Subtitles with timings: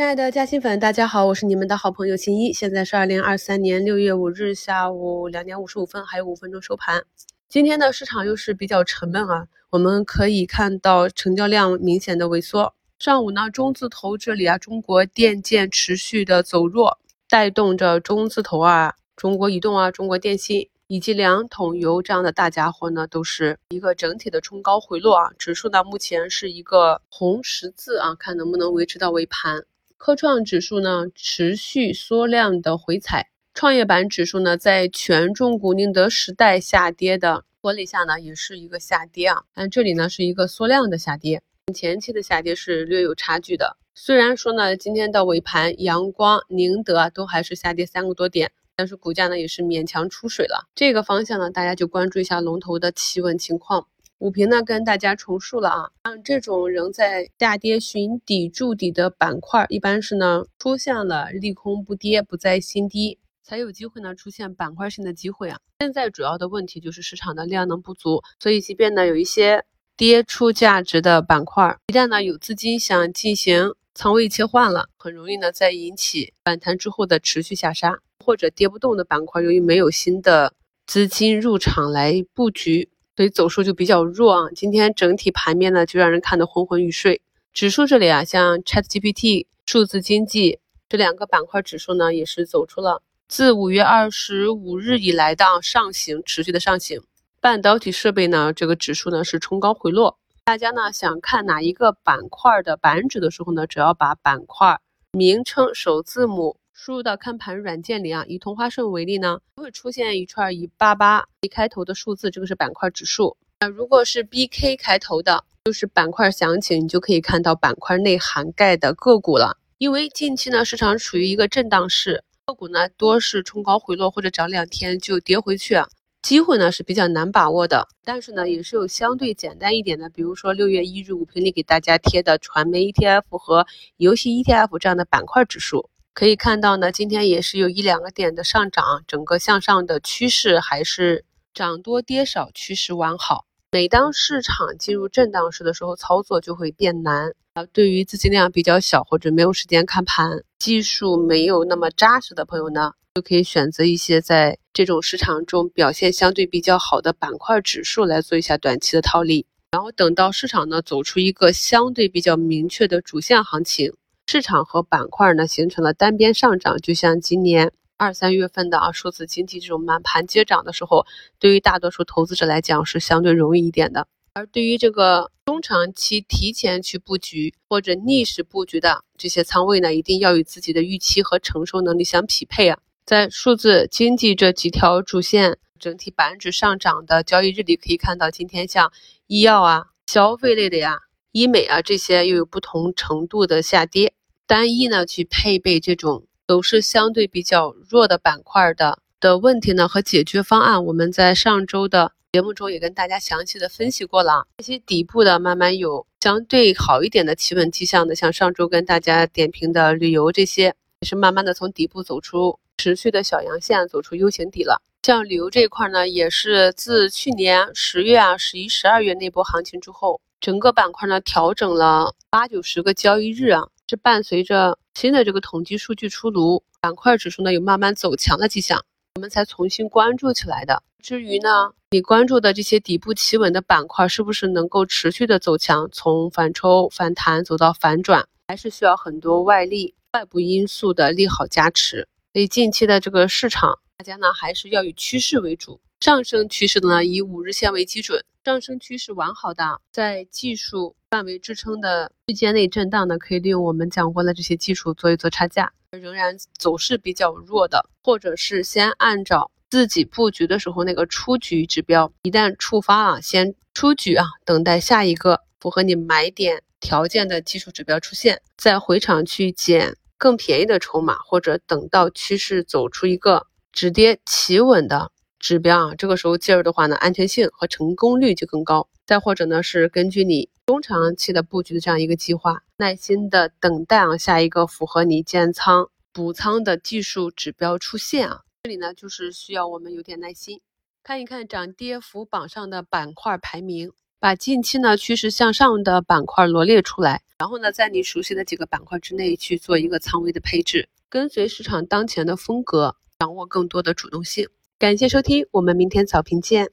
[0.00, 2.54] 亲爱的嘉兴粉，大家好，我是你们的好朋友秦一。
[2.54, 7.04] 现在是二零二三年六月五日下午两点五十五分，还有五分钟收盘。
[7.50, 12.74] 今天的市场又是比较沉闷啊，我们可以看到成交量明显的萎缩。
[12.98, 16.98] 上午呢，中字头这里啊，中国电建持续的走弱，
[17.28, 20.70] 带动着中字头啊，中国移动啊，中国电信。
[20.86, 25.30] 以及两桶油这样的大家伙呢，都是一个整体的冲高回落啊。
[25.38, 29.62] 指数呢，目前是一个红十字啊，看能不能维持到尾盘。
[30.00, 33.28] 科创指数呢，持续缩量的回踩。
[33.52, 39.42] 创业板指数呢，在权重股宁德时代下跌的拖累下呢，也是一个下跌啊。
[39.52, 41.42] 但这里呢，是一个缩量的下跌，
[41.74, 43.76] 前期的下跌是略有差距的。
[43.94, 48.52] 虽然说呢，今天的尾盘，阳光、宁德都还是下跌三个多点。
[48.74, 53.86] 但是股价呢也是勉强出水了，这个方向呢大家就关注一下龙头的企稳情况。
[54.20, 65.58] 五评呢跟大家重述了啊，像这种仍在下跌寻底筑底的板块，一般是呢出现了利空不跌不再新低，才有机会呢出现板块性的机会啊。
[65.78, 69.64] 现在主要的问题就是市场的量能不足，所以即便呢有一些
[69.96, 77.98] 跌出价值的板块，一旦呢有资金想进行仓位切换了，很容易呢再引起反弹之后的持续下杀。
[78.22, 80.52] 或者跌不动的板块，由于没有新的
[80.86, 82.90] 资金入场来布局，
[83.20, 84.48] 所以走势就比较弱啊。
[84.56, 87.20] 今天整体盘面呢，就让人看得昏昏欲睡。
[87.52, 97.02] 指数这里啊，像 ChatGPT、数字经济这两个板块指数呢，也是走出了自五月二十五日以来的上行，持续的上行。
[97.42, 100.18] 半导体设备呢，这个指数呢是冲高回落。
[100.46, 104.80] 大家呢想看哪一个板块的板指的时候呢，只要把板块
[105.12, 106.56] 名称首字母。
[106.82, 113.36] 输入到看盘软件里啊，以同花顺为例呢，会出现一串以八八一开头的数字，这个是板块指数。
[113.60, 119.58] 那如果是 BK 开头的，就是板块详情，你就可以看到板块内涵盖的个股了。
[119.76, 125.76] 因为近期呢，市场处于一个震荡市，个股呢多是冲高回落或者涨两天就跌回去，
[126.22, 127.86] 机会呢是比较难把握的。
[128.02, 133.66] 但是呢，也是有相对简单一点的，比如说六月一日五评里给大家贴的传媒 ETF 和
[133.98, 135.89] 游戏 ETF 这样的板块指数。
[136.12, 143.46] 可以看到呢，今天也是有一两个点的上涨，整个向上的趋势还是涨多跌少，趋势完好。
[143.72, 147.64] 每当市场进入震荡市的时候，操作就会变难啊。
[147.72, 163.92] 对于资金量比较小或者没有时间看盘、技术没有那么扎实的朋友呢，就可以选择一些在这种市场中表现相对比较好的板块指数来做一下短期的套利，然后等到市场呢走出一个相对比较明确的主线行情。
[164.32, 171.04] 市场和板块呢形成了单边上涨，就像今年二三月份的啊数字经济这种满盘接涨的时候，
[171.40, 174.06] 对于大多数投资者来讲是相对容易一点的。
[174.34, 182.78] 而对于这个中长期提前去布局或者逆势布局的这些仓位呢，一定要与自己的预期和承受能力相匹配啊。
[183.04, 188.92] 在数字经济这几条主线整体板指上涨的交易日里，可以看到今天像
[189.26, 191.00] 医药啊、消费类的呀、
[191.32, 194.14] 医美啊这些又有不同程度的下跌。
[194.50, 204.48] 单一呢去配备这种走势相对比较弱的板块的的问题呢和解决方案，我们在上周的节目中也跟大家详细的分析过了。
[204.58, 214.82] 这些底部的慢慢有相对好一点的企稳迹象的，像上周跟大家点评的旅游这些，也是慢慢的从底部走出持续的小阳线，走出 U 型底了。
[215.04, 223.68] 像旅游这一块呢，也是自去年十月啊、十一、十二月那波行情之后，整个板块呢调整了八九十个交易日啊。
[223.90, 228.84] 是伴随着新的这个统计数据出炉，板块指数呢有慢慢走强的迹象，
[229.16, 230.84] 我们才重新关注起来的。
[231.02, 242.06] 至于呢，你关注的这些底部企稳的板块，是不是能够持续的走强，从反抽反弹走到反转，还是需要很多外力、外部因素的利好加持。
[242.32, 245.80] 所以近期的这个市场，大家呢还是要以趋势为主。
[245.98, 255.72] 上升趋势呢，以五日线为基准，上升趋势完好的，在技术范围支撑的区间内震荡呢，可以利用我们讲过的这些技术做一做差价。
[255.90, 275.10] 仍然走势比较弱的，或者是先按照自己布局的时候那个出局指标，一旦触发啊，先出局啊，等待下一个符合你买点条件的技术指标出现，再回场去捡更便宜的筹码，或者等到趋势走出一个止跌企稳的。
[275.40, 278.88] 指标啊，这个时候介入的话呢，安全性和成功率就更高。
[279.06, 288.42] 再或者呢，是根据你中长期的布局的这样一个计划，耐心的等待啊下一个符合你建仓补仓的技术指标出现啊。
[288.64, 290.60] 这里呢，就是需要我们有点耐心，
[291.02, 293.90] 看一看涨跌幅榜上的板块排名。
[294.20, 304.46] 把近期呢趋势向上的板块罗列出来，然后呢，在你熟悉的几个板块之内去做一个仓位的配置，跟随市场当前的风格，掌握更多的主动性。
[304.80, 306.70] 感谢收听我们明天草坪见。